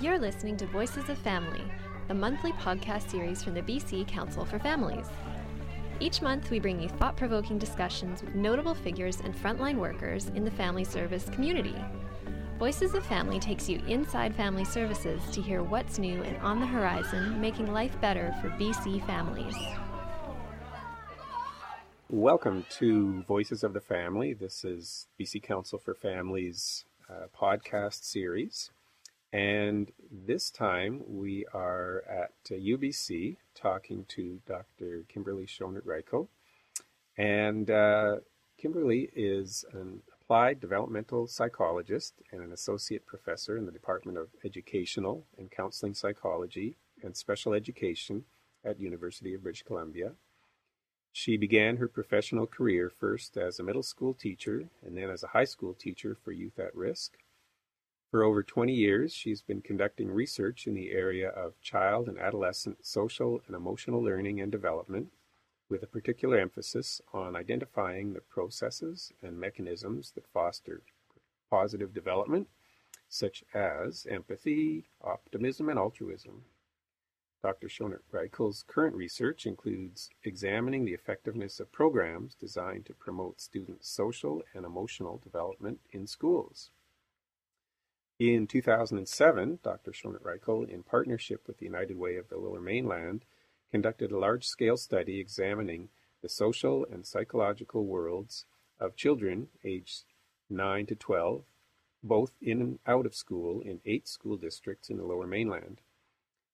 [0.00, 1.60] You're listening to Voices of Family,
[2.08, 5.06] the monthly podcast series from the BC Council for Families.
[6.00, 10.42] Each month, we bring you thought provoking discussions with notable figures and frontline workers in
[10.42, 11.76] the family service community.
[12.58, 16.66] Voices of Family takes you inside family services to hear what's new and on the
[16.66, 19.54] horizon, making life better for BC families.
[22.08, 24.32] Welcome to Voices of the Family.
[24.32, 28.70] This is BC Council for Families uh, podcast series.
[29.32, 35.04] And this time we are at uh, UBC talking to Dr.
[35.08, 36.26] Kimberly Schonert Reichl.
[37.16, 38.16] And uh,
[38.58, 45.24] Kimberly is an applied developmental psychologist and an associate professor in the Department of Educational
[45.38, 48.24] and Counseling Psychology and Special Education
[48.64, 50.12] at University of British Columbia.
[51.12, 55.28] She began her professional career first as a middle school teacher and then as a
[55.28, 57.16] high school teacher for youth at risk.
[58.10, 62.84] For over 20 years, she's been conducting research in the area of child and adolescent
[62.84, 65.12] social and emotional learning and development,
[65.68, 70.82] with a particular emphasis on identifying the processes and mechanisms that foster
[71.50, 72.48] positive development,
[73.08, 76.42] such as empathy, optimism, and altruism.
[77.44, 77.68] Dr.
[77.68, 84.42] Schonert Reichl's current research includes examining the effectiveness of programs designed to promote students' social
[84.52, 86.70] and emotional development in schools.
[88.20, 89.92] In 2007, Dr.
[89.92, 93.24] Schonert Reichl, in partnership with the United Way of the Lower Mainland,
[93.70, 95.88] conducted a large scale study examining
[96.20, 98.44] the social and psychological worlds
[98.78, 100.04] of children aged
[100.50, 101.44] 9 to 12,
[102.02, 105.80] both in and out of school in eight school districts in the Lower Mainland.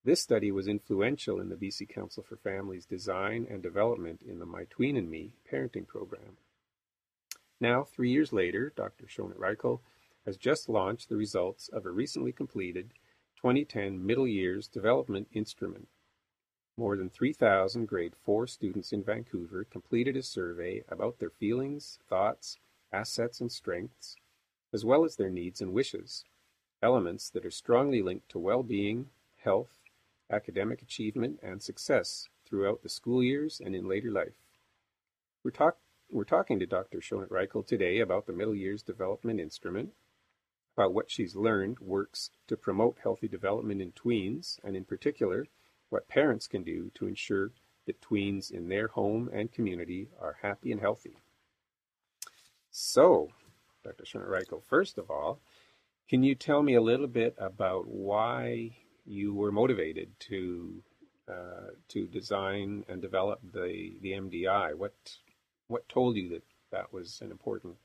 [0.05, 4.47] This study was influential in the BC Council for Families' design and development in the
[4.47, 6.37] My Tween and Me parenting program.
[7.59, 9.07] Now, three years later, Dr.
[9.07, 9.81] Schonert Reichl
[10.27, 12.93] has just launched the results of a recently completed
[13.37, 15.87] 2010 Middle Years Development Instrument.
[16.77, 22.59] More than 3,000 grade 4 students in Vancouver completed a survey about their feelings, thoughts,
[22.93, 24.17] assets, and strengths,
[24.73, 26.25] as well as their needs and wishes,
[26.83, 29.07] elements that are strongly linked to well being,
[29.43, 29.79] health,
[30.31, 34.35] academic achievement, and success throughout the school years and in later life.
[35.45, 35.79] We're, talk-
[36.11, 36.99] we're talking to Dr.
[36.99, 39.93] Schonert Reichl today about the Middle Years Development Instrument,
[40.77, 45.47] about what she's learned works to promote healthy development in tweens, and in particular,
[45.89, 47.53] what parents can do to ensure
[47.87, 51.17] that tweens in their home and community are happy and healthy.
[52.71, 53.31] So,
[53.85, 54.05] Dr.
[54.05, 55.41] Schonert Reichl, first of all,
[56.09, 58.77] can you tell me a little bit about why
[59.07, 60.83] you were motivated to
[61.29, 64.75] uh, to design and develop the the MDI.
[64.75, 64.95] What
[65.69, 67.77] what told you that that was an important?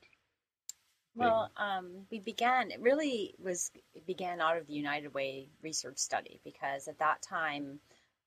[1.16, 2.72] Well, um, we began.
[2.72, 3.72] It really was.
[3.94, 7.80] It began out of the United Way research study because at that time,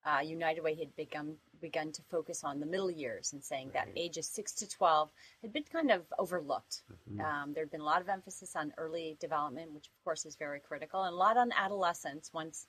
[0.05, 3.87] uh, United Way had begun begun to focus on the middle years and saying right.
[3.87, 5.09] that ages six to twelve
[5.41, 6.83] had been kind of overlooked.
[7.11, 7.21] Mm-hmm.
[7.21, 10.37] Um, there had been a lot of emphasis on early development, which of course is
[10.37, 12.67] very critical, and a lot on adolescence once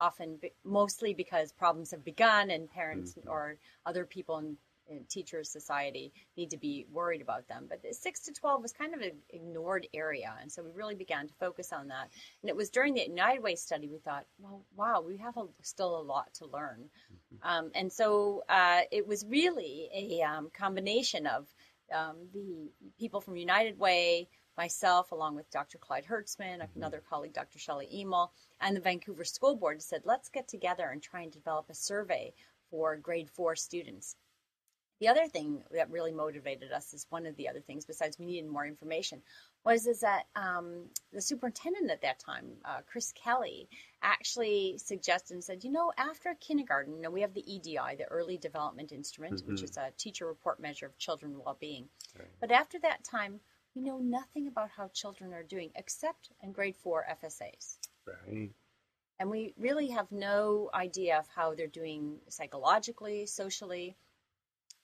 [0.00, 3.28] often mostly because problems have begun and parents mm-hmm.
[3.28, 4.56] or other people in
[5.08, 8.94] teachers society need to be worried about them but the 6 to 12 was kind
[8.94, 12.08] of an ignored area and so we really began to focus on that
[12.42, 15.44] and it was during the united way study we thought well wow we have a,
[15.62, 17.48] still a lot to learn mm-hmm.
[17.48, 21.46] um, and so uh, it was really a um, combination of
[21.94, 25.78] um, the people from united way myself, along with Dr.
[25.78, 26.78] Clyde Hertzman, mm-hmm.
[26.78, 27.58] another colleague, Dr.
[27.58, 28.30] Shelley Hymel,
[28.60, 32.32] and the Vancouver School Board said, let's get together and try and develop a survey
[32.70, 34.16] for grade four students.
[35.00, 38.24] The other thing that really motivated us is one of the other things, besides we
[38.24, 39.22] needed more information,
[39.64, 43.68] was is that um, the superintendent at that time, uh, Chris Kelly,
[44.02, 48.06] actually suggested and said, you know, after kindergarten, you know, we have the EDI, the
[48.10, 49.52] Early Development Instrument, mm-hmm.
[49.52, 51.88] which is a teacher report measure of children well-being.
[52.16, 52.28] Right.
[52.40, 53.40] But after that time,
[53.74, 57.76] we know nothing about how children are doing except in grade four FSAs.
[58.06, 58.50] Right.
[59.18, 63.96] And we really have no idea of how they're doing psychologically, socially.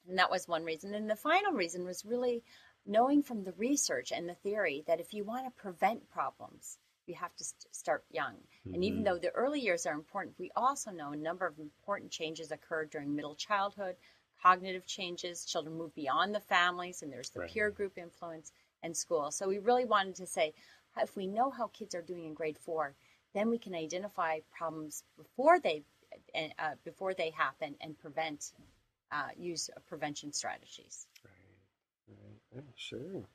[0.09, 0.95] And that was one reason.
[0.95, 2.43] And the final reason was really
[2.87, 7.15] knowing from the research and the theory that if you want to prevent problems, you
[7.15, 8.35] have to st- start young.
[8.35, 8.75] Mm-hmm.
[8.75, 9.05] And even mm-hmm.
[9.05, 12.85] though the early years are important, we also know a number of important changes occur
[12.85, 13.97] during middle childhood,
[14.43, 17.51] cognitive changes, children move beyond the families, and there's the right.
[17.51, 18.53] peer group influence
[18.83, 19.31] and school.
[19.31, 20.53] So we really wanted to say,
[21.01, 22.95] if we know how kids are doing in grade four,
[23.35, 25.83] then we can identify problems before they
[26.35, 28.53] uh, before they happen and prevent
[29.13, 31.07] uh, use prevention strategies.
[31.25, 33.29] Right, right, yeah, sure.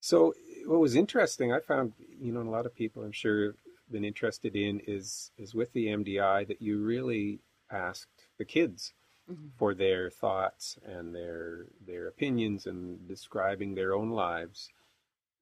[0.00, 0.34] So
[0.66, 3.54] what was interesting, I found, you know, a lot of people, I'm sure
[3.90, 8.92] have been interested in is is with the MDI that you really asked the kids
[9.30, 9.48] mm-hmm.
[9.58, 14.70] for their thoughts and their their opinions and describing their own lives.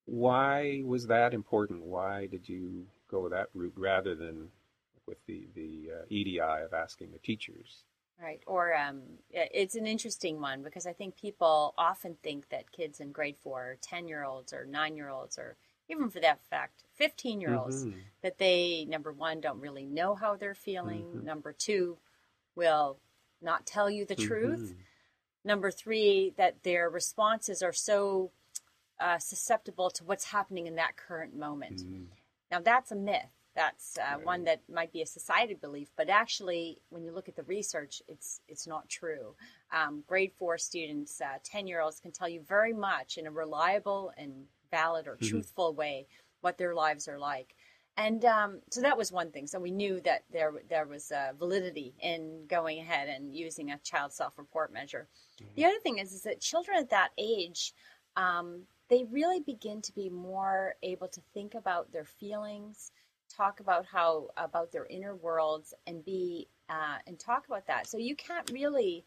[0.06, 1.84] Why was that important?
[1.84, 4.49] Why did you go that route rather than
[5.06, 7.84] with the the uh, EDI of asking the teachers?
[8.20, 8.42] Right.
[8.46, 13.12] Or um, it's an interesting one because I think people often think that kids in
[13.12, 15.56] grade four, 10 year olds, or nine year olds, or
[15.88, 17.98] even for that fact, 15 year olds, mm-hmm.
[18.22, 21.02] that they, number one, don't really know how they're feeling.
[21.04, 21.24] Mm-hmm.
[21.26, 21.98] Number two,
[22.58, 22.98] will
[23.40, 24.26] not tell you the mm-hmm.
[24.26, 24.74] truth.
[25.44, 28.32] Number three, that their responses are so
[29.00, 31.80] uh, susceptible to what's happening in that current moment.
[31.80, 32.04] Mm-hmm.
[32.50, 33.38] Now, that's a myth.
[33.58, 34.25] That's uh, right.
[34.25, 38.00] one that might be a society belief, but actually, when you look at the research,
[38.06, 39.34] it's it's not true.
[39.72, 43.32] Um, grade four students, ten uh, year olds, can tell you very much in a
[43.32, 45.26] reliable and valid or mm-hmm.
[45.26, 46.06] truthful way
[46.40, 47.56] what their lives are like.
[47.96, 49.49] And um, so that was one thing.
[49.49, 53.78] So we knew that there there was uh, validity in going ahead and using a
[53.78, 55.08] child self report measure.
[55.43, 55.54] Mm-hmm.
[55.56, 57.75] The other thing is is that children at that age.
[58.16, 62.90] Um, they really begin to be more able to think about their feelings,
[63.34, 67.86] talk about how about their inner worlds and be uh, and talk about that.
[67.86, 69.04] So you can't really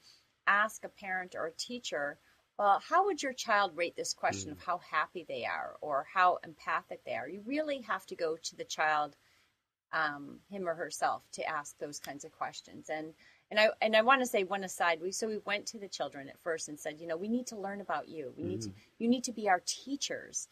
[0.47, 2.17] ask a parent or a teacher,
[2.57, 4.53] well, how would your child rate this question mm.
[4.53, 7.27] of how happy they are or how empathic they are?
[7.27, 9.15] You really have to go to the child,
[9.93, 12.89] um, him or herself, to ask those kinds of questions.
[12.89, 13.13] And
[13.49, 14.99] and I and I want to say one aside.
[15.01, 17.47] We so we went to the children at first and said, you know, we need
[17.47, 18.33] to learn about you.
[18.37, 18.47] We mm.
[18.47, 20.47] need to, you need to be our teachers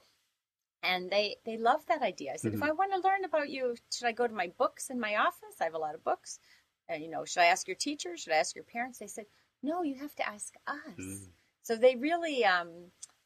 [0.83, 2.33] and they they love that idea.
[2.33, 2.63] I said, mm-hmm.
[2.63, 5.15] if I want to learn about you, should I go to my books in my
[5.15, 5.55] office?
[5.59, 6.39] I have a lot of books.
[6.87, 8.21] And you know, should I ask your teachers?
[8.21, 8.99] Should I ask your parents?
[8.99, 9.25] They said,
[9.61, 10.75] no, you have to ask us.
[10.99, 11.23] Mm-hmm.
[11.63, 12.69] So they really, um,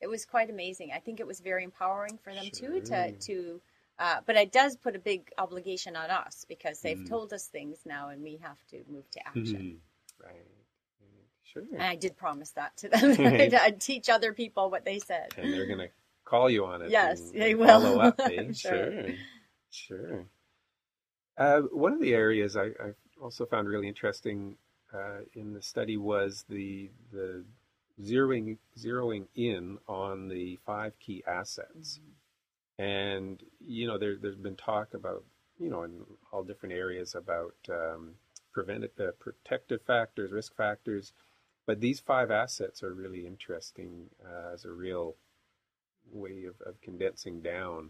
[0.02, 0.92] it was quite amazing.
[0.94, 2.70] I think it was very empowering for them sure.
[2.70, 3.62] too to to.
[4.00, 7.06] Uh, but it does put a big obligation on us because they've mm-hmm.
[7.06, 9.44] told us things now, and we have to move to action.
[9.46, 10.26] Mm-hmm.
[10.26, 10.46] Right.
[11.44, 11.64] Sure.
[11.72, 13.12] And I did promise that to them.
[13.62, 15.34] I'd teach other people what they said.
[15.38, 15.90] And they're gonna
[16.26, 16.90] call you on it.
[16.90, 17.68] Yes, and, they will.
[17.68, 18.20] Follow up.
[18.20, 18.52] Eh?
[18.54, 19.06] sure.
[19.70, 20.26] Sure.
[21.38, 24.56] Uh, one of the areas I, I, also found really interesting
[24.94, 27.44] uh, in the study was the the
[28.02, 32.84] zeroing zeroing in on the five key assets, mm-hmm.
[32.84, 35.24] and you know there there's been talk about
[35.60, 38.12] you know in all different areas about um,
[38.52, 41.14] preventive uh, protective factors, risk factors,
[41.66, 45.16] but these five assets are really interesting uh, as a real
[46.12, 47.90] way of, of condensing down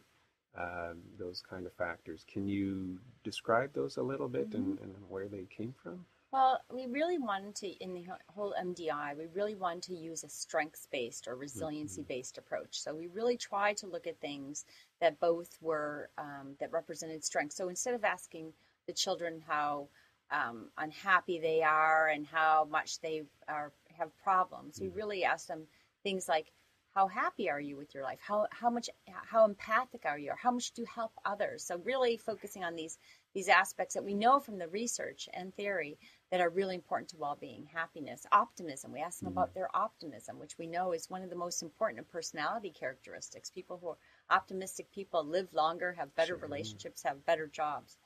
[0.57, 2.25] um, those kind of factors.
[2.31, 4.57] Can you describe those a little bit mm-hmm.
[4.57, 6.05] and, and, where they came from?
[6.31, 10.29] Well, we really wanted to, in the whole MDI, we really wanted to use a
[10.29, 12.41] strengths based or resiliency based mm-hmm.
[12.41, 12.79] approach.
[12.79, 14.65] So we really tried to look at things
[14.99, 17.55] that both were, um, that represented strengths.
[17.55, 18.53] So instead of asking
[18.87, 19.87] the children how
[20.31, 24.85] um, unhappy they are and how much they are, have problems, mm-hmm.
[24.85, 25.63] we really asked them
[26.03, 26.51] things like,
[26.93, 30.35] how happy are you with your life how how much how empathic are you or
[30.35, 32.97] how much do you help others so really focusing on these
[33.33, 35.97] these aspects that we know from the research and theory
[36.31, 39.37] that are really important to well-being happiness optimism we ask them mm-hmm.
[39.39, 43.77] about their optimism which we know is one of the most important personality characteristics people
[43.81, 43.97] who are
[44.29, 46.47] optimistic people live longer have better sure.
[46.47, 47.97] relationships have better jobs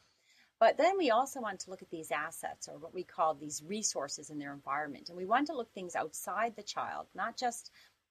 [0.59, 3.61] but then we also want to look at these assets or what we call these
[3.63, 5.09] resources in their environment.
[5.09, 7.69] And we want to look things outside the child, not just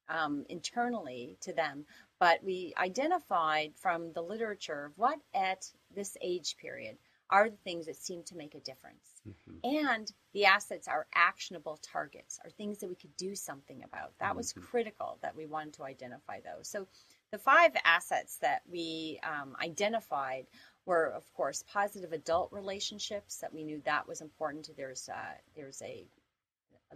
[0.08, 1.84] um, internally to them.
[2.18, 6.96] But we identified from the literature what at this age period
[7.28, 9.04] are the things that seem to make a difference.
[9.28, 9.86] Mm-hmm.
[9.86, 14.12] And the assets are actionable targets, are things that we could do something about.
[14.20, 14.36] That mm-hmm.
[14.36, 16.68] was critical that we wanted to identify those.
[16.68, 16.86] So
[17.32, 20.46] the five assets that we um, identified
[20.84, 24.70] were, of course, positive adult relationships that we knew that was important.
[24.76, 26.06] There's uh, there's a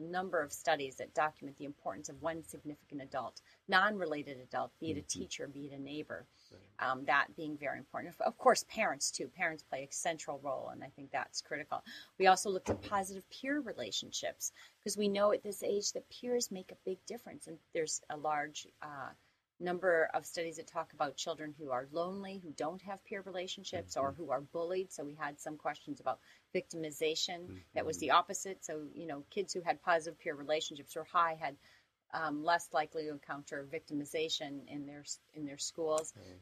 [0.00, 4.90] a number of studies that document the importance of one significant adult, non-related adult, be
[4.90, 5.20] it a mm-hmm.
[5.20, 6.26] teacher, be it a neighbor.
[6.78, 8.14] Um, that being very important.
[8.20, 9.28] Of course, parents too.
[9.28, 11.82] Parents play a central role, and I think that's critical.
[12.18, 16.50] We also looked at positive peer relationships because we know at this age that peers
[16.50, 19.10] make a big difference, and there's a large uh,
[19.60, 23.94] number of studies that talk about children who are lonely, who don't have peer relationships,
[23.94, 24.06] mm-hmm.
[24.06, 24.90] or who are bullied.
[24.90, 26.18] So we had some questions about
[26.54, 27.40] victimization.
[27.40, 27.56] Mm-hmm.
[27.74, 28.64] That was the opposite.
[28.64, 31.56] So you know, kids who had positive peer relationships or high had
[32.12, 35.04] um, less likely to encounter victimization in their
[35.34, 36.12] in their schools.
[36.18, 36.36] Mm-hmm.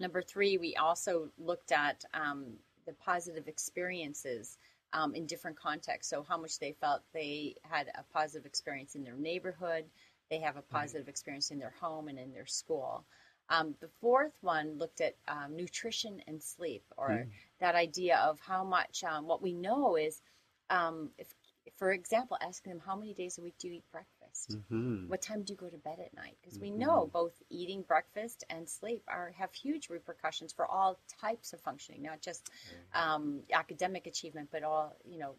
[0.00, 2.54] Number three, we also looked at um,
[2.86, 4.58] the positive experiences.
[4.92, 6.08] Um, in different contexts.
[6.08, 9.86] So, how much they felt they had a positive experience in their neighborhood,
[10.30, 13.04] they have a positive experience in their home and in their school.
[13.48, 17.26] Um, the fourth one looked at um, nutrition and sleep, or mm.
[17.60, 19.04] that idea of how much.
[19.04, 20.22] Um, what we know is,
[20.70, 21.28] um, if,
[21.76, 24.56] for example, asking them how many days a week do you eat breakfast?
[24.56, 25.08] Mm-hmm.
[25.08, 26.36] What time do you go to bed at night?
[26.40, 26.72] Because mm-hmm.
[26.72, 31.60] we know both eating breakfast and sleep are have huge repercussions for all types of
[31.60, 32.50] functioning, not just
[32.96, 33.40] mm-hmm.
[33.52, 35.34] academic achievement, but all you know,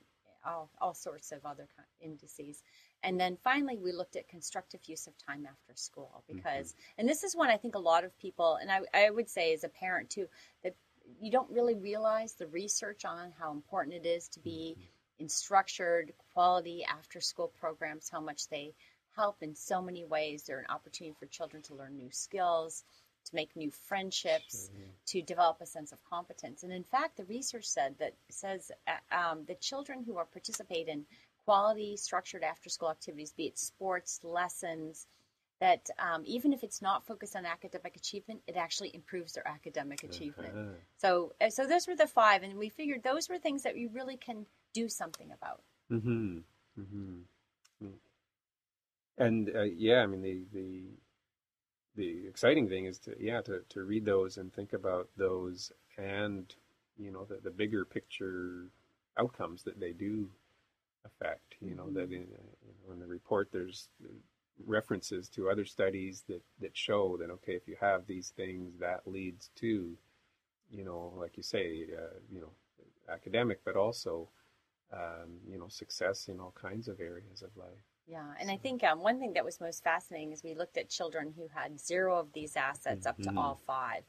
[0.46, 1.68] all all sorts of other
[2.00, 2.62] indices.
[3.04, 7.00] And then finally, we looked at constructive use of time after school because, mm-hmm.
[7.00, 9.54] and this is one I think a lot of people, and I, I would say
[9.54, 10.28] as a parent too,
[10.64, 10.76] that
[11.20, 15.24] you don't really realize the research on how important it is to be mm-hmm.
[15.24, 18.74] in structured, quality after school programs, how much they
[19.16, 20.44] help in so many ways.
[20.44, 22.84] They're an opportunity for children to learn new skills,
[23.26, 24.90] to make new friendships, mm-hmm.
[25.08, 26.64] to develop a sense of competence.
[26.64, 30.88] And in fact, the research said that says uh, um, that children who are participate
[30.88, 31.06] in
[31.46, 35.08] quality structured after school activities, be it sports, lessons,
[35.62, 40.04] that um, even if it's not focused on academic achievement, it actually improves their academic
[40.04, 40.54] achievement.
[40.54, 40.74] Uh-huh.
[40.98, 43.90] So, uh, so those were the five, and we figured those were things that you
[43.94, 45.62] really can do something about.
[45.92, 46.40] Mm-hmm.
[46.80, 47.88] Mm-hmm.
[49.18, 50.84] And uh, yeah, I mean the the
[51.96, 56.54] the exciting thing is to yeah to, to read those and think about those and
[56.98, 58.72] you know the, the bigger picture
[59.18, 60.30] outcomes that they do
[61.06, 61.56] effect.
[61.62, 62.14] You know that mm-hmm.
[62.14, 63.90] in, you know, in the report there's
[64.66, 69.02] references to other studies that that show that okay, if you have these things, that
[69.06, 69.98] leads to,
[70.70, 72.52] you know, like you say, uh, you know,
[73.12, 74.30] academic, but also,
[74.94, 77.84] um, you know, success in all kinds of areas of life.
[78.08, 78.54] Yeah, and so.
[78.54, 81.48] I think um, one thing that was most fascinating is we looked at children who
[81.54, 83.10] had zero of these assets mm-hmm.
[83.10, 83.38] up to mm-hmm.
[83.38, 84.04] all five.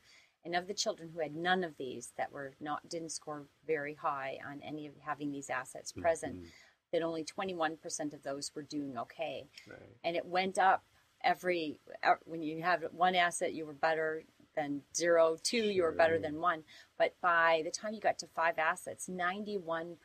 [0.44, 3.94] And of the children who had none of these that were not didn't score very
[3.94, 6.46] high on any of having these assets present, mm-hmm
[6.92, 9.48] that only 21% of those were doing okay.
[9.68, 9.96] Right.
[10.04, 10.84] And it went up
[11.22, 14.24] every, uh, when you have one asset, you were better
[14.56, 15.70] than zero, two, sure.
[15.70, 16.64] you were better than one.
[16.98, 19.96] But by the time you got to five assets, 91%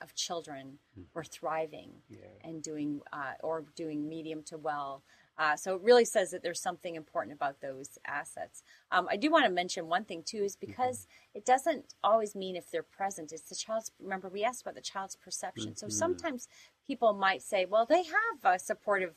[0.00, 1.04] of children mm.
[1.14, 2.18] were thriving yeah.
[2.42, 5.04] and doing, uh, or doing medium to well.
[5.42, 8.62] Uh, so it really says that there's something important about those assets.
[8.92, 11.38] Um, I do want to mention one thing too, is because mm-hmm.
[11.38, 13.32] it doesn't always mean if they're present.
[13.32, 13.90] It's the child's.
[14.00, 15.70] Remember, we asked about the child's perception.
[15.70, 15.78] Mm-hmm.
[15.78, 16.46] So sometimes
[16.86, 19.14] people might say, "Well, they have a supportive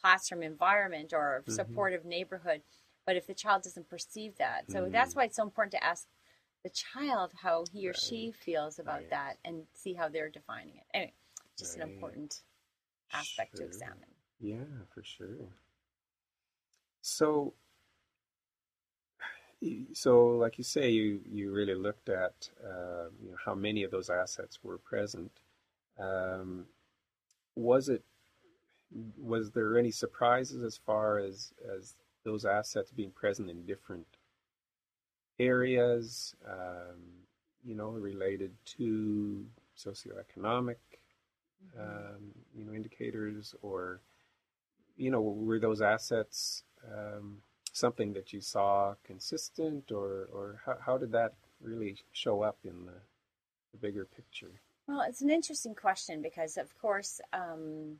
[0.00, 1.52] classroom environment or mm-hmm.
[1.52, 2.62] supportive neighborhood,"
[3.04, 5.18] but if the child doesn't perceive that, so that's mm-hmm.
[5.18, 6.06] why it's so important to ask
[6.64, 8.00] the child how he or right.
[8.00, 9.10] she feels about right.
[9.10, 10.86] that and see how they're defining it.
[10.94, 11.12] Anyway,
[11.58, 11.86] just right.
[11.86, 12.40] an important
[13.12, 13.66] aspect sure.
[13.66, 14.08] to examine.
[14.40, 14.64] Yeah,
[14.94, 15.48] for sure.
[17.00, 17.54] So,
[19.92, 23.90] so like you say, you you really looked at uh, you know, how many of
[23.90, 25.32] those assets were present.
[25.98, 26.66] Um,
[27.56, 28.04] was it
[29.20, 34.06] was there any surprises as far as as those assets being present in different
[35.40, 36.36] areas?
[36.48, 37.02] Um,
[37.64, 39.44] you know, related to
[39.76, 40.76] socioeconomic,
[41.76, 41.80] mm-hmm.
[41.80, 42.22] um,
[42.56, 44.00] you know, indicators or
[44.98, 47.38] you know, were those assets um,
[47.72, 52.84] something that you saw consistent, or or how, how did that really show up in
[52.84, 52.98] the,
[53.72, 54.60] the bigger picture?
[54.86, 57.98] Well, it's an interesting question because, of course, um,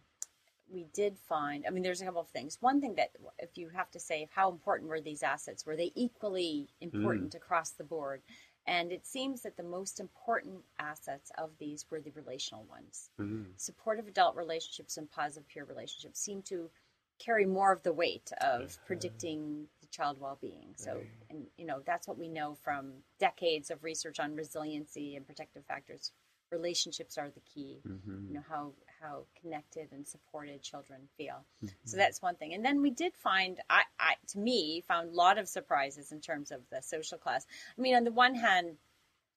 [0.73, 1.65] we did find.
[1.67, 2.59] I mean, there's a couple of things.
[2.61, 5.67] One thing that, if you have to say, how important were these assets?
[5.67, 7.37] Were they equally important mm.
[7.37, 8.23] across the board?
[8.67, 13.09] And it seems that the most important assets of these were the relational ones.
[13.19, 13.47] Mm.
[13.57, 16.71] Supportive adult relationships and positive peer relationships seem to
[17.19, 20.75] carry more of the weight of predicting the child well-being.
[20.77, 25.27] So, and you know, that's what we know from decades of research on resiliency and
[25.27, 26.13] protective factors.
[26.51, 27.81] Relationships are the key.
[27.87, 28.29] Mm-hmm.
[28.29, 31.45] You know how how connected and supported children feel.
[31.63, 31.75] Mm-hmm.
[31.85, 32.55] So that's one thing.
[32.55, 36.21] And then we did find, I, I to me, found a lot of surprises in
[36.21, 37.47] terms of the social class.
[37.77, 38.77] I mean, on the one hand,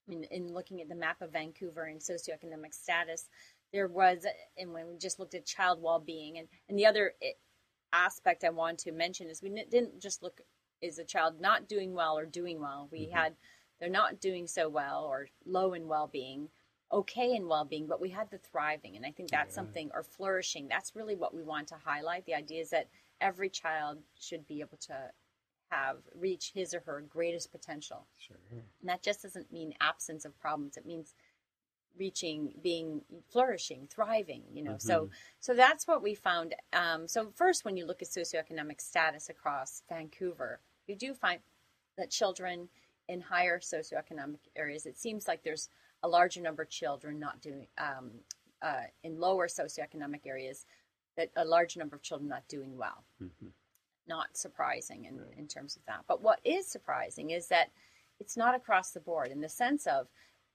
[0.08, 3.28] in, in looking at the map of Vancouver and socioeconomic status,
[3.74, 4.26] there was,
[4.58, 7.14] and when we just looked at child well-being, and and the other.
[7.94, 10.42] Aspect I want to mention is we didn't just look
[10.82, 12.88] is a child not doing well or doing well.
[12.92, 13.16] We mm-hmm.
[13.16, 13.36] had
[13.80, 16.50] they're not doing so well or low in well-being,
[16.92, 19.56] okay in well-being, but we had the thriving, and I think that's yeah.
[19.56, 20.68] something or flourishing.
[20.68, 22.26] That's really what we want to highlight.
[22.26, 25.12] The idea is that every child should be able to
[25.70, 28.06] have reach his or her greatest potential.
[28.18, 28.38] Sure.
[28.52, 30.78] And that just doesn't mean absence of problems.
[30.78, 31.16] It means
[31.98, 34.88] reaching being flourishing thriving you know mm-hmm.
[34.88, 39.30] so so that's what we found um, so first when you look at socioeconomic status
[39.30, 41.40] across vancouver you do find
[41.98, 42.70] that children
[43.08, 45.70] in higher socioeconomic areas it seems like there's
[46.04, 48.12] a larger number of children not doing um,
[48.62, 50.66] uh, in lower socioeconomic areas
[51.18, 53.48] that a large number of children not doing well mm-hmm.
[54.08, 55.28] not surprising in, right.
[55.38, 56.04] in terms of that.
[56.08, 57.70] But what is surprising is that
[58.20, 60.08] it's not across the board in the sense of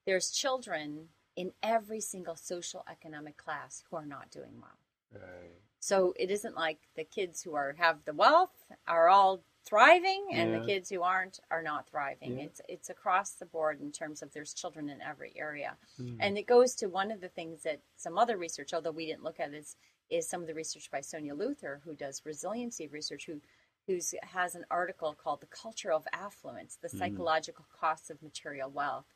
[0.06, 4.78] there's children in every single social economic class who are not doing well.
[5.12, 5.60] Right.
[5.80, 10.50] So it isn't like the kids who are have the wealth are all thriving and
[10.50, 10.58] yeah.
[10.58, 12.38] the kids who aren't are not thriving.
[12.38, 12.44] Yeah.
[12.44, 15.76] It's it's across the board in terms of there's children in every area.
[16.00, 16.16] Mm.
[16.20, 19.24] And it goes to one of the things that some other research, although we didn't
[19.24, 19.76] look at is
[20.08, 23.40] is some of the research by Suniya Luthar, who does resiliency research, who
[23.86, 26.98] who's has an article called "The Culture of Affluence: The mm.
[26.98, 27.66] Psychological.
[27.80, 29.06] Costs of Material Wealth."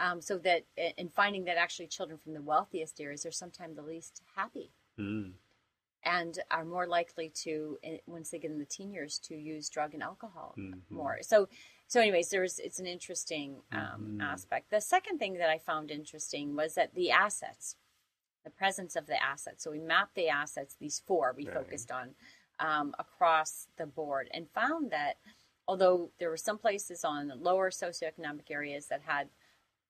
[0.00, 0.64] Um, so that
[0.96, 4.72] in finding that actually children from the wealthiest areas are sometimes the least happy.
[4.98, 5.32] Mm
[6.04, 9.94] and are more likely to once they get in the teen years to use drug
[9.94, 10.94] and alcohol mm-hmm.
[10.94, 11.48] more so
[11.86, 14.20] so anyways there's it's an interesting um, mm-hmm.
[14.20, 17.76] aspect the second thing that i found interesting was that the assets
[18.44, 21.54] the presence of the assets so we mapped the assets these four we right.
[21.54, 22.10] focused on
[22.60, 25.16] um, across the board and found that
[25.68, 29.28] although there were some places on lower socioeconomic areas that had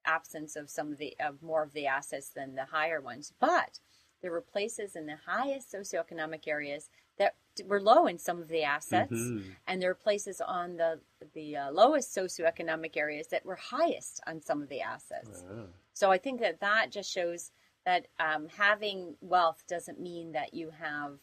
[0.04, 3.78] absence of some of the of more of the assets than the higher ones but
[4.22, 7.34] there were places in the highest socioeconomic areas that
[7.66, 9.50] were low in some of the assets, mm-hmm.
[9.66, 11.00] and there were places on the
[11.34, 15.44] the uh, lowest socioeconomic areas that were highest on some of the assets.
[15.92, 17.50] So I think that that just shows
[17.84, 21.18] that um, having wealth doesn't mean that you have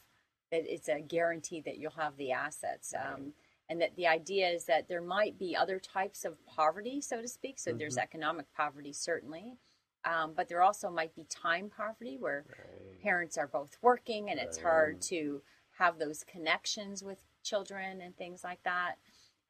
[0.52, 2.94] that it's a guarantee that you'll have the assets.
[2.96, 3.14] Right.
[3.14, 3.34] Um,
[3.70, 7.28] and that the idea is that there might be other types of poverty, so to
[7.28, 7.60] speak.
[7.60, 7.80] So mm-hmm.
[7.80, 9.58] there's economic poverty, certainly,
[10.06, 13.02] um, but there also might be time poverty where right.
[13.02, 15.42] parents are both working and it's hard to
[15.78, 18.96] have those connections with children and things like that.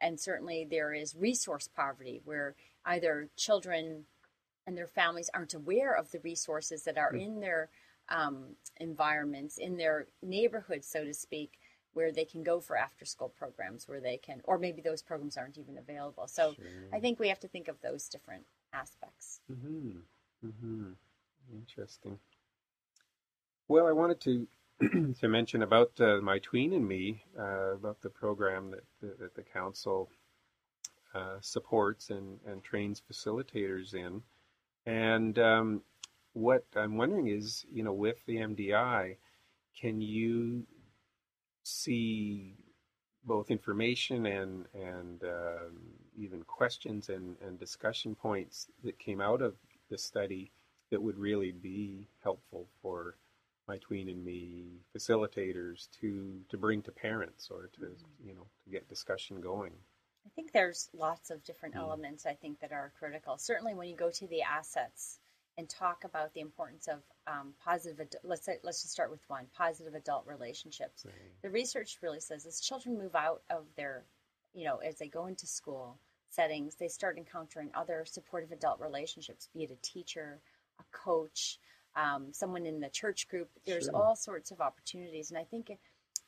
[0.01, 2.55] And certainly there is resource poverty where
[2.85, 4.05] either children
[4.65, 7.23] and their families aren't aware of the resources that are mm.
[7.23, 7.69] in their
[8.09, 11.59] um, environments, in their neighborhoods, so to speak,
[11.97, 15.35] where they can go for after school programs, where they can, or maybe those programs
[15.35, 16.27] aren't even available.
[16.27, 16.65] So sure.
[16.93, 19.39] I think we have to think of those different aspects.
[19.51, 19.97] Mm-hmm.
[20.45, 20.91] Mm-hmm.
[21.55, 22.19] Interesting.
[23.67, 24.47] Well, I wanted to
[25.19, 29.33] to mention about uh, my tween and me uh, about the program that the, that
[29.33, 30.11] the council
[31.15, 34.21] uh, supports and, and trains facilitators in,
[34.85, 35.81] and um,
[36.33, 39.15] what I'm wondering is, you know, with the MDI,
[39.81, 40.63] can you
[41.67, 42.55] see
[43.25, 45.77] both information and and um,
[46.17, 49.55] even questions and, and discussion points that came out of
[49.89, 50.51] the study
[50.89, 53.15] that would really be helpful for
[53.67, 57.91] my tween and me facilitators to to bring to parents or to
[58.25, 59.73] you know to get discussion going.
[60.25, 61.79] I think there's lots of different mm.
[61.79, 63.37] elements i think that are critical.
[63.37, 65.19] Certainly when you go to the assets
[65.57, 69.21] and talk about the importance of um, positive ad- let's say let's just start with
[69.27, 71.15] one positive adult relationships right.
[71.41, 74.03] the research really says as children move out of their
[74.53, 79.49] you know as they go into school settings, they start encountering other supportive adult relationships,
[79.53, 80.39] be it a teacher,
[80.79, 81.59] a coach,
[81.95, 83.49] um, someone in the church group.
[83.65, 83.95] There's sure.
[83.95, 85.79] all sorts of opportunities, and I think if,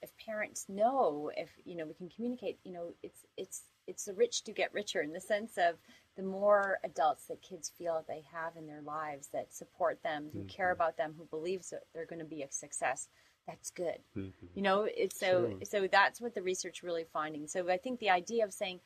[0.01, 2.59] if parents know, if you know, we can communicate.
[2.63, 5.75] You know, it's it's it's the rich to get richer in the sense of
[6.15, 10.39] the more adults that kids feel they have in their lives that support them, who
[10.39, 10.47] mm-hmm.
[10.47, 13.07] care about them, who believes that they're going to be a success.
[13.47, 14.45] That's good, mm-hmm.
[14.53, 14.87] you know.
[14.87, 15.59] It's so sure.
[15.63, 17.47] so that's what the research really finding.
[17.47, 18.79] So I think the idea of saying,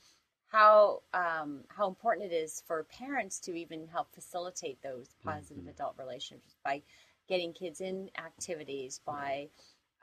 [0.47, 5.69] how um, how important it is for parents to even help facilitate those positive mm-hmm.
[5.69, 6.81] adult relationships by
[7.27, 9.49] getting kids in activities by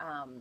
[0.01, 0.41] um,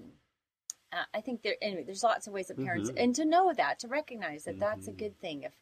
[0.91, 2.97] uh, I think there anyway there's lots of ways that parents mm-hmm.
[2.97, 4.62] and to know that to recognize that mm-hmm.
[4.62, 4.99] that's a mm-hmm.
[4.99, 5.54] good thing if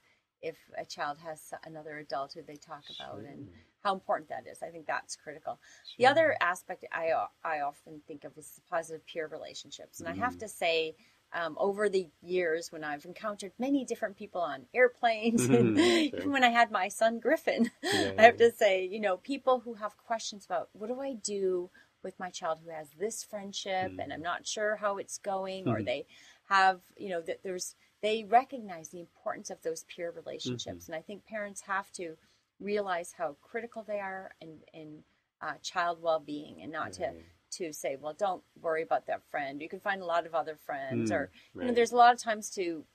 [0.41, 3.47] if a child has another adult who they talk about and
[3.83, 5.95] how important that is I think that's critical sure.
[5.97, 7.11] the other aspect I
[7.43, 10.39] I often think of is positive peer relationships and I have mm-hmm.
[10.39, 10.95] to say
[11.33, 16.43] um, over the years when I've encountered many different people on airplanes, mm-hmm, even when
[16.43, 19.97] I had my son Griffin, yeah, I have to say, you know, people who have
[19.97, 21.69] questions about what do I do
[22.07, 23.99] with my child who has this friendship mm-hmm.
[23.99, 25.73] and I'm not sure how it's going, mm-hmm.
[25.73, 26.05] or they
[26.49, 30.93] have, you know, that there's they recognize the importance of those peer relationships, mm-hmm.
[30.93, 32.15] and I think parents have to
[32.61, 34.99] realize how critical they are in in
[35.41, 37.11] uh, child well being, and not to
[37.49, 39.61] to say, well, don't worry about that friend.
[39.61, 41.63] You can find a lot of other friends, mm, or right.
[41.63, 42.85] you know, there's a lot of times to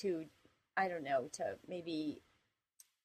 [0.00, 0.24] to
[0.76, 2.20] I don't know to maybe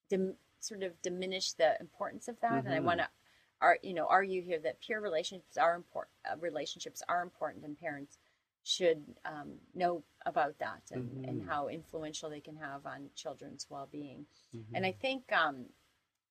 [0.09, 2.51] dim, sort of diminish the importance of that.
[2.51, 2.67] Mm-hmm.
[2.67, 2.85] And I mm-hmm.
[2.85, 3.07] want to
[3.63, 6.13] are you know argue here that peer relationships are important.
[6.29, 8.17] Uh, relationships are important, and parents
[8.63, 11.29] should um, know about that and, mm-hmm.
[11.29, 14.25] and how influential they can have on children's well-being.
[14.55, 14.75] Mm-hmm.
[14.75, 15.65] And I think um,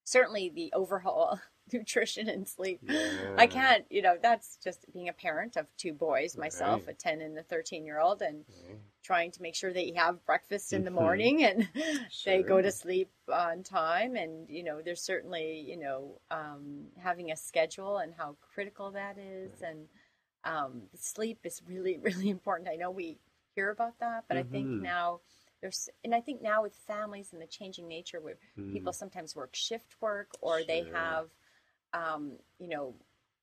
[0.05, 1.39] certainly the overhaul
[1.73, 2.81] nutrition and sleep.
[2.83, 3.35] Yeah.
[3.37, 6.97] I can't, you know, that's just being a parent of two boys, myself, right.
[6.97, 8.23] a 10 and a 13 year old.
[8.23, 8.45] And,
[9.03, 10.95] trying to make sure they have breakfast in the Mhm.
[10.95, 11.69] morning and
[12.25, 17.31] they go to sleep on time and you know there's certainly you know um, having
[17.33, 19.89] a schedule and how critical that is and
[20.45, 23.19] um, sleep is really really important i know we
[23.55, 24.81] hear about that but i think Mhm.
[24.81, 25.21] now
[25.61, 28.73] there's and i think now with families and the changing nature where Mm.
[28.73, 31.27] people sometimes work shift work or they have
[31.93, 32.95] um, you know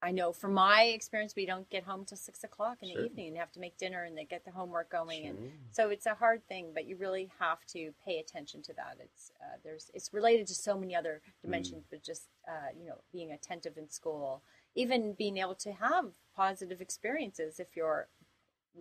[0.01, 3.01] i know from my experience we don't get home till six o'clock in Sure.
[3.01, 5.37] the evening and have to make dinner and they get the homework going and
[5.71, 9.31] so it's a hard thing but you really have to pay attention to that it's
[9.41, 13.31] uh, there's it's related to so many other dimensions but just uh, you know being
[13.31, 14.41] attentive in school
[14.75, 18.07] even being able to have positive experiences if you're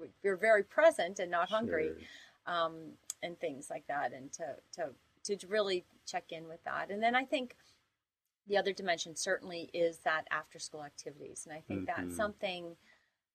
[0.02, 1.88] if you're very present and not hungry
[2.46, 2.54] Sure.
[2.54, 2.74] um,
[3.20, 6.88] and things like that, and to, to to really check in with that.
[6.90, 7.56] And then I think
[8.48, 11.86] the other dimension certainly is that after school activities, and I think Mhm.
[11.86, 12.76] that's something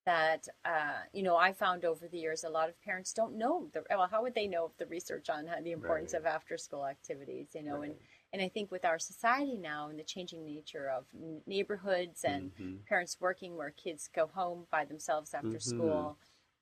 [0.06, 2.44] that uh, you know I found over the years.
[2.44, 4.06] A lot of parents don't know the well.
[4.08, 6.20] How would they know the research on how- the importance Right.
[6.20, 7.56] of after school activities?
[7.56, 8.02] You know, and Right.
[8.34, 12.54] and I think with our society now and the changing nature of n- neighborhoods and
[12.56, 12.86] Mhm.
[12.86, 15.62] parents working where kids go home by themselves after Mhm.
[15.62, 16.20] school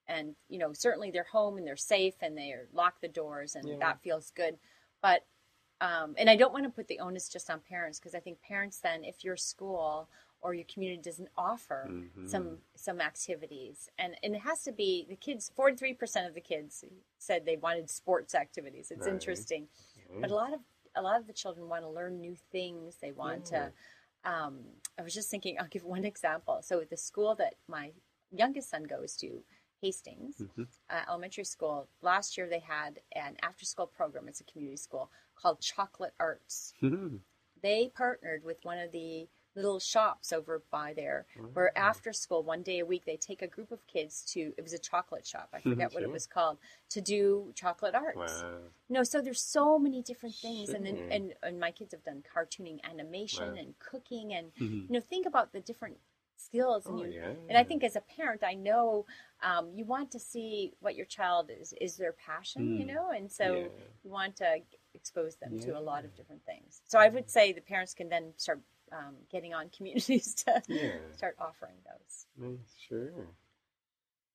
[0.07, 3.67] and you know certainly they're home and they're safe and they lock the doors and
[3.67, 3.77] Yeah.
[3.77, 4.59] that feels good
[5.01, 5.25] but
[5.81, 8.41] um, and i don't want to put the onus just on parents because i think
[8.41, 10.09] parents then if your school
[10.41, 12.29] or your community doesn't offer Mhm.
[12.29, 16.83] some some activities and, and it has to be the kids 43% of the kids
[17.19, 19.13] said they wanted sports activities it's Right.
[19.13, 19.67] interesting
[20.05, 20.19] Okay.
[20.21, 20.61] but a lot of
[20.95, 23.71] a lot of the children want to learn new things they want to
[24.25, 24.59] um,
[24.99, 27.91] i was just thinking i'll give one example so at the school that my
[28.31, 29.43] youngest son goes to
[29.81, 30.67] hastings Mhm.
[30.89, 35.09] uh, elementary school last year they had an after school program it's a community school
[35.35, 37.19] called chocolate arts Mhm.
[37.61, 41.79] they partnered with one of the little shops over by there where Mm.
[41.81, 44.71] after school one day a week they take a group of kids to it was
[44.73, 46.57] a chocolate shop i forget what it was called
[46.89, 48.69] to do chocolate arts Wow.
[48.89, 52.21] no, so there's so many different things, and then and, and my kids have done
[52.23, 53.59] cartooning, animation, Wow.
[53.61, 54.81] and cooking, and Mhm.
[54.89, 55.97] you know, think about the different
[56.51, 57.11] skills, and Oh, you.
[57.13, 57.33] yeah.
[57.49, 59.05] And I think as a parent, I know
[59.41, 62.93] um, you want to see what your child is is their passion, you Mm.
[62.93, 63.85] know, and so Yeah.
[64.03, 64.59] you want to
[64.93, 66.81] expose them to a lot of different things.
[66.87, 68.61] So I would say the parents can then start
[68.91, 70.99] um, getting on communities to Yeah.
[71.15, 72.25] start offering those.
[72.87, 73.27] Sure.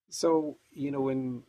[0.09, 1.43] So you know when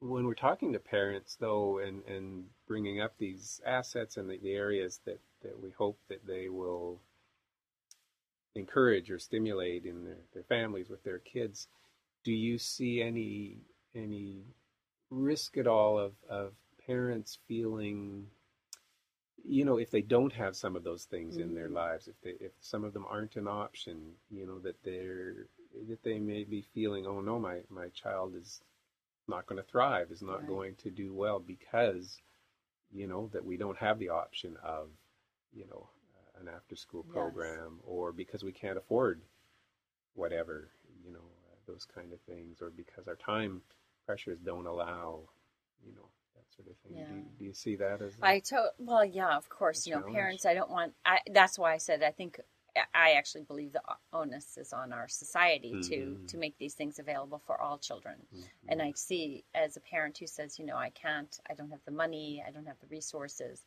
[0.00, 4.52] when we're talking to parents though, and and bringing up these assets and the, the
[4.52, 7.00] areas that that we hope that they will
[8.54, 11.68] encourage or stimulate in their, their families with their kids,
[12.24, 13.58] do you see any
[13.94, 14.44] any
[15.10, 16.52] risk at all of of
[16.86, 18.26] parents feeling
[19.44, 21.74] you know if they don't have some of those things in their Mhm.
[21.74, 25.48] lives if they if some of them aren't an option you know that they're
[25.88, 28.62] that they may be feeling oh no my my child is
[29.28, 30.46] not going to thrive is not Right.
[30.48, 32.20] going to do well because
[32.92, 34.90] you know that we don't have the option of
[35.52, 35.88] you know
[36.40, 37.12] an after school Yes.
[37.12, 39.22] program or because we can't afford
[40.14, 40.70] whatever
[41.04, 41.18] you know
[41.50, 43.62] uh, those kind of things or because our time
[44.06, 45.20] pressures don't allow
[45.84, 47.28] you know that sort of thing do, you, Yeah.
[47.38, 49.86] do you see that as a- I to well, yeah, of course.
[49.86, 50.14] You know, challenge.
[50.16, 50.46] parents.
[50.46, 50.94] I don't want.
[51.04, 52.40] I, that's why I said I think
[52.94, 53.82] I actually believe the
[54.14, 56.28] onus is on our society to Mhm.
[56.28, 58.26] to make these things available for all children.
[58.34, 58.44] Mhm.
[58.68, 61.84] And I see as a parent who says, you know, I can't, I don't have
[61.84, 63.64] the money, I don't have the resources.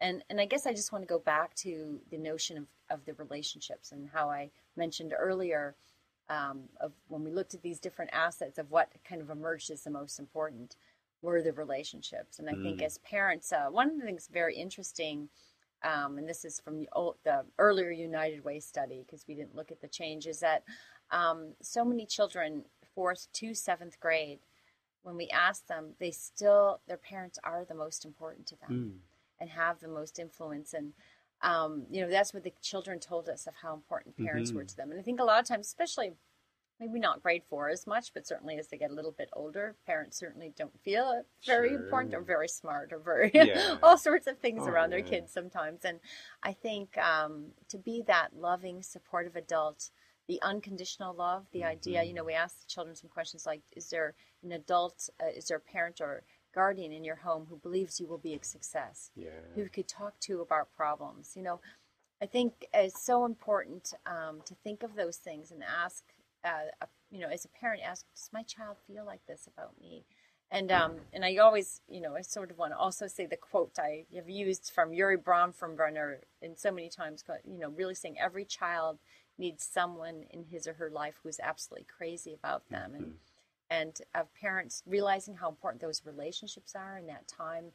[0.00, 3.04] And and I guess I just want to go back to the notion of, of
[3.04, 5.74] the relationships and how I mentioned earlier
[6.28, 9.82] um, of when we looked at these different assets of what kind of emerged as
[9.82, 10.76] the most important
[11.22, 12.38] were the relationships.
[12.38, 12.84] And I think Mm.
[12.84, 15.28] as parents, uh, one of the things very interesting,
[15.82, 19.54] um, and this is from the, old, the earlier United Way study because we didn't
[19.54, 20.64] look at the change, is that
[21.10, 24.40] um, so many children, fourth to seventh grade,
[25.02, 28.98] when we ask them, they still their parents are the most important to them Mm.
[29.40, 30.92] And have the most influence and
[31.42, 34.68] um, you know that's what the children told us of how important parents were Mhm.
[34.68, 36.12] to them and i think a lot of times especially
[36.78, 39.74] maybe not grade four as much but certainly as they get a little bit older
[39.86, 42.24] parents certainly don't feel very important or Sure.
[42.24, 43.76] very smart or very Yeah.
[43.82, 46.00] all sorts of things Oh, around their kids sometimes and
[46.42, 49.90] i think um, to be that loving supportive adult
[50.28, 53.88] the unconditional love the idea you know we ask the children some questions like is
[53.90, 56.24] there an adult uh, is there a parent or
[56.56, 59.88] guardian in your home who believes you will be a success yeah who you could
[59.88, 61.32] talk to about problems.
[61.34, 61.60] You know,
[62.22, 66.04] I think it's so important um, to think of those things and ask,
[66.44, 69.72] uh, a, you know, as a parent, ask, does my child feel like this about
[69.80, 70.04] me?
[70.48, 73.36] And um, and I always, you know, I sort of want to also say the
[73.36, 78.16] quote I have used from Urie Bronfenbrenner in so many times, you know, really saying
[78.20, 78.98] every child
[79.38, 82.94] needs someone in his or her life who's absolutely crazy about them.
[82.94, 83.14] And
[83.70, 87.72] and of parents realizing how important those relationships are in that time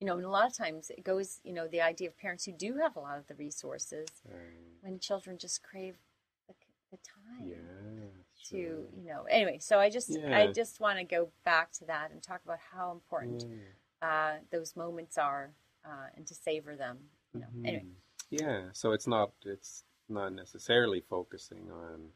[0.00, 2.44] you know and a lot of times it goes you know the idea of parents
[2.44, 4.08] who do have a lot of the resources
[4.82, 5.96] when children just crave
[6.48, 6.54] the,
[6.90, 7.56] the time Yeah.
[8.50, 8.58] to sure.
[8.58, 12.22] you know anyway so i just i just want to go back to that and
[12.22, 14.08] talk about how important Yeah.
[14.08, 15.52] uh, those moments are
[15.84, 16.98] uh, and to savor them
[17.32, 17.94] you know anyway Mhm.
[18.30, 22.08] Yeah, so it's not it's not necessarily focusing on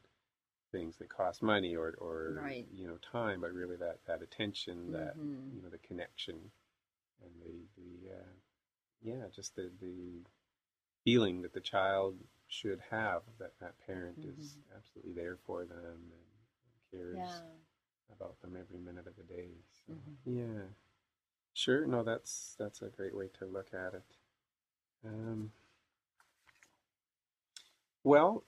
[0.71, 2.67] things that cost money or or Right.
[2.73, 5.55] you know time, but really that that attention, that Mhm.
[5.55, 6.51] you know the connection,
[7.23, 8.33] and the the uh,
[9.01, 10.21] yeah, just the the
[11.03, 16.91] feeling that the child should have that that parent is absolutely there for them and
[16.91, 17.19] cares Mm-hmm.
[17.19, 17.39] yeah
[18.15, 19.49] about them every minute of the day.
[19.87, 20.17] So, Mhm.
[20.25, 20.67] Yeah,
[21.53, 21.85] sure.
[21.85, 24.17] No, that's that's a great way to look at it.
[25.05, 25.51] Um,
[28.03, 28.43] well,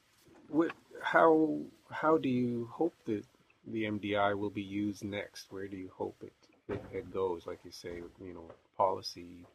[0.49, 0.71] what,
[1.03, 1.59] how
[1.91, 3.23] how do you hope that
[3.67, 5.51] the MDI will be used next?
[5.51, 6.33] Where do you hope it
[6.69, 7.45] it, it goes?
[7.47, 9.45] Like you say, you know, policy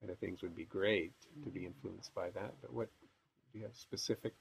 [0.00, 1.12] kind of things would be great
[1.44, 2.54] to be influenced by that.
[2.62, 2.88] But what
[3.52, 4.34] do you have specific?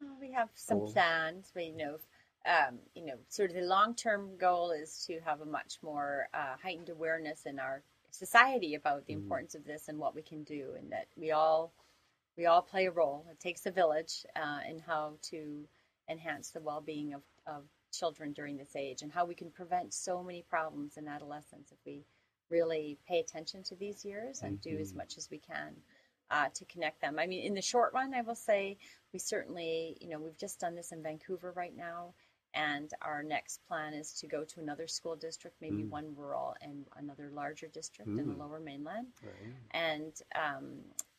[0.00, 0.92] Well, we have some Goals.
[0.92, 1.52] plans.
[1.54, 1.98] We know,
[2.46, 6.56] um, you know, sort of the long-term goal is to have a much more uh,
[6.62, 9.18] heightened awareness in our society about the Mm.
[9.22, 11.72] importance of this and what we can do, and that we all
[12.36, 13.26] we all play a role.
[13.30, 15.68] It takes a village uh, in how to
[16.12, 20.22] enhance the well-being of, of children during this age, and how we can prevent so
[20.22, 22.04] many problems in adolescence if we
[22.50, 24.96] really pay attention to these years and do as Mhm.
[24.96, 25.74] much as we can
[26.30, 27.18] uh, to connect them.
[27.18, 28.78] I mean, in the short run, I will say
[29.12, 32.14] we certainly, you know, we've just done this in Vancouver right now,
[32.54, 35.90] and our next plan is to go to another school district, maybe Mm.
[35.90, 38.38] one rural and another larger district in the Mm.
[38.38, 39.12] Lower Mainland.
[39.22, 39.54] Right.
[39.70, 40.66] And um,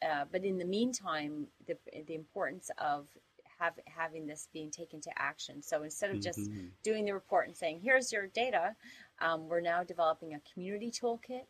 [0.02, 1.78] uh, but in the meantime, the
[2.10, 3.08] the importance of
[3.64, 5.62] have, having this being taken to action.
[5.62, 6.72] So instead of just Mhm.
[6.84, 8.76] doing the report and saying, "Here's your data,"
[9.20, 11.48] um, we're now developing a community toolkit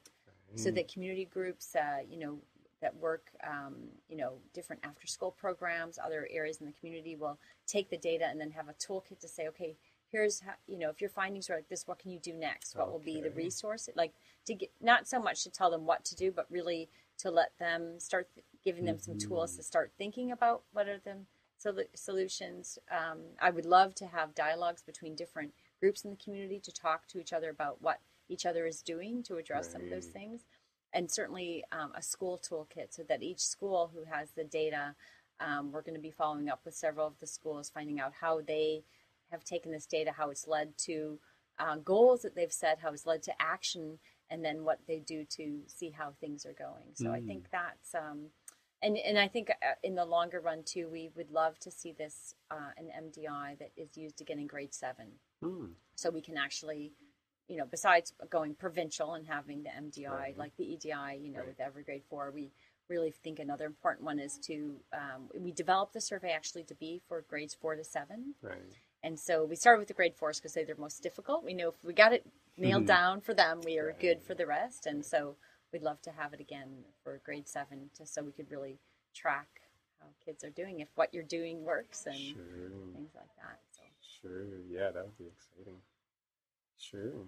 [0.56, 2.40] so that community groups, uh, you know,
[2.82, 3.76] that work, um,
[4.10, 8.40] you know, different after-school programs, other areas in the community will take the data and
[8.40, 9.76] then have a toolkit to say, okay,
[10.12, 12.76] here's how, you know, if your findings are like this, what can you do next?
[12.76, 13.36] What will be the Okay.
[13.36, 13.90] resource?
[13.96, 14.14] Like
[14.46, 17.58] to get not so much to tell them what to do, but really to let
[17.58, 19.58] them start th- giving them some tools Mhm.
[19.58, 21.26] to start thinking about what are the
[21.64, 22.78] sol- solutions.
[22.92, 27.08] Um, I would love to have dialogues between different groups in the community to talk
[27.08, 28.00] to each other about what
[28.30, 30.42] each other is doing to address some of those things
[30.94, 34.96] and certainly um, a school toolkit so that each school who has the data,
[35.40, 38.42] um, we're going to be following up with several of the schools, finding out how
[38.42, 38.84] they
[39.32, 41.20] have taken this data, how it's led to
[41.60, 44.00] uh, goals that they've set, how it's led to action,
[44.30, 46.94] and then what they do to see how things are going.
[46.96, 47.28] So I Mm.
[47.28, 47.96] think that's.
[47.96, 48.32] Um,
[48.84, 51.92] and, and I think uh, in the longer run too, we would love to see
[51.94, 55.08] this uh, an MDI that is used again in grade seven
[55.42, 55.66] Hmm.
[55.96, 56.94] so we can actually
[57.50, 60.38] you know besides going provincial and having the mdi Right.
[60.38, 60.88] like the edi
[61.22, 61.48] you know Right.
[61.50, 62.52] with every grade four we
[62.88, 67.02] really think another important one is to um, we developed the survey actually to be
[67.10, 68.74] for grades four to seven Right.
[69.04, 71.70] and so we started with the grade fours because they're the most difficult we know
[71.70, 72.26] if we got it
[72.58, 72.88] nailed Mhm.
[72.88, 75.36] down for them we are good for the rest and so
[75.74, 76.70] we'd love to have it again
[77.04, 78.78] for grade seven just so we could really
[79.14, 79.62] track
[80.00, 82.70] how kids are doing if what you're doing works and Sure.
[82.94, 83.82] things like that so
[84.22, 84.46] Sure.
[84.70, 85.80] Yeah, that would be exciting.
[86.78, 87.26] Sure.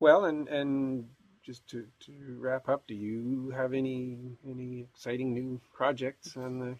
[0.00, 1.08] Well, and and
[1.44, 6.76] just to, to wrap up, do you have any any exciting new projects on the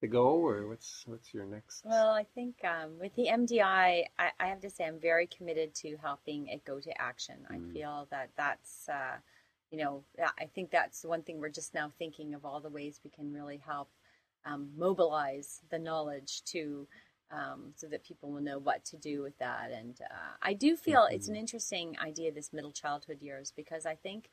[0.00, 1.84] the go, or what's what's your next?
[1.84, 5.74] Well, I think um, with the MDI, I, I have to say I'm very committed
[5.76, 7.46] to helping it go to action.
[7.50, 7.72] I Mm.
[7.72, 9.16] feel that that's, uh,
[9.72, 10.04] you know,
[10.38, 13.32] I think that's one thing we're just now thinking of all the ways we can
[13.32, 13.88] really help
[14.44, 16.86] um, mobilize the knowledge to.
[17.30, 20.76] Um, so that people will know what to do with that, and uh, I do
[20.76, 22.30] feel it's an interesting idea.
[22.30, 24.28] This middle childhood years, because I think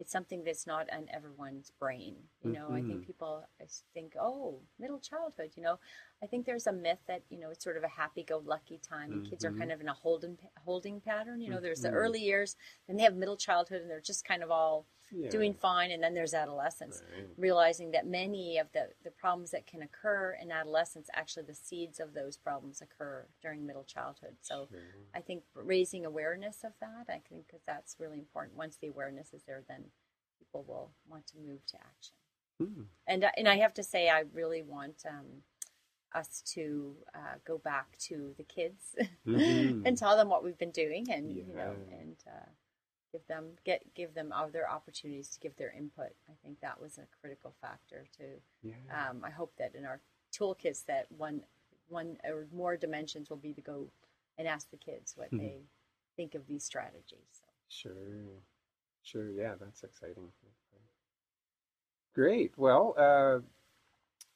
[0.00, 2.16] it's something that's not on everyone's brain.
[2.42, 3.06] You know, I think Mhm.
[3.06, 3.46] people
[3.94, 5.52] think, oh, middle childhood.
[5.56, 5.78] You know,
[6.22, 9.24] I think there's a myth that you know it's sort of a happy-go-lucky time, and
[9.24, 9.58] kids are Mhm.
[9.58, 11.40] kind of in a holding holding pattern.
[11.40, 11.94] You know, there's the Mhm.
[11.94, 15.28] early years, then they have middle childhood, and they're just kind of all yeah.
[15.30, 17.02] doing fine, and then there's adolescence.
[17.16, 17.28] Right.
[17.36, 22.00] Realizing that many of the the problems that can occur in adolescence, actually, the seeds
[22.00, 24.36] of those problems occur during middle childhood.
[24.40, 24.68] So.
[24.70, 24.80] Sure.
[25.14, 28.56] I think raising awareness of that, I think that that's really important.
[28.56, 29.84] Once the awareness is there, then
[30.38, 32.14] people will want to move to action.
[32.58, 32.82] Hmm.
[33.06, 35.42] And and I have to say, I really want um,
[36.14, 38.94] us to uh, go back to the kids
[39.26, 39.82] Mhm.
[39.86, 42.46] and tell them what we've been doing, and you know, and uh,
[43.14, 46.10] give them get give them other opportunities to give their input.
[46.28, 48.40] I think that was a critical factor too.
[48.62, 48.74] Yeah.
[49.10, 50.00] um, I hope that in our
[50.32, 51.42] toolkits that one
[51.88, 53.86] one or more dimensions will be to go
[54.36, 55.38] and ask the kids what Mhm.
[55.38, 55.60] they
[56.16, 57.28] think of these strategies.
[57.40, 57.46] So.
[57.68, 58.42] Sure,
[59.02, 60.32] sure, yeah, that's exciting.
[62.14, 62.56] Great.
[62.56, 63.40] Well, uh,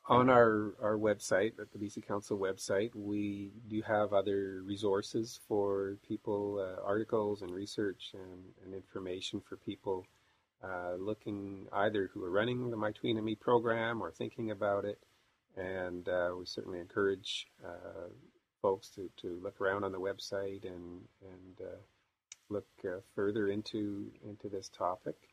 [0.08, 5.98] on our, our website, at the BC Council website, we do have other resources for
[6.06, 10.06] people, uh, articles and research and, and, information for people
[10.64, 14.86] uh, looking either who are running the My Tween and Me program or thinking about
[14.86, 14.98] it.
[15.56, 18.08] And uh, we certainly encourage uh,
[18.62, 21.76] folks to, to look around on the website and, and uh,
[22.48, 25.27] look uh, further into, into this topic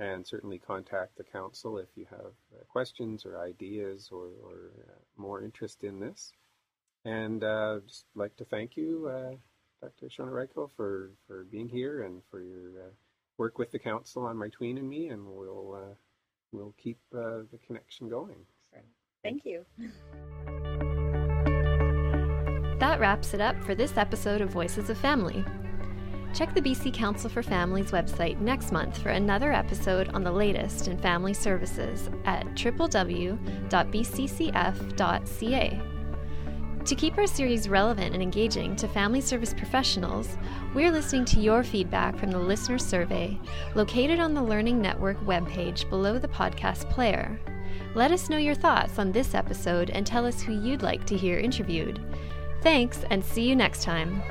[0.00, 4.92] and certainly contact the council if you have uh, questions or ideas or, or uh,
[5.16, 6.32] more interest in this.
[7.04, 9.34] And uh, just like to thank you, uh,
[9.82, 10.06] Dr.
[10.06, 12.90] Schonert Reichl, for, for being here and for your uh,
[13.36, 15.94] work with the council on My Tween and Me, and we'll, uh,
[16.52, 18.38] we'll keep the connection going.
[19.22, 19.66] Thank you.
[22.78, 25.44] That wraps it up for this episode of Voices of Family.
[26.32, 30.86] Check the BC Council for Families website next month for another episode on the latest
[30.86, 33.40] in family services at www.bccf.ca.
[36.86, 40.38] To keep our series relevant and engaging to family service professionals,
[40.74, 43.38] we're listening to your feedback from the listener survey
[43.74, 47.38] located on the Learning Network webpage below the podcast player.
[47.94, 51.16] Let us know your thoughts on this episode and tell us who you'd like to
[51.16, 52.00] hear interviewed.
[52.62, 54.22] Thanks, and see you next time.